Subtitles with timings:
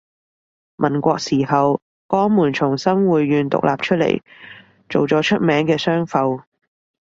[0.77, 4.19] 民國時候江門從新會縣獨立出嚟
[4.89, 6.41] 做咗出名嘅商埠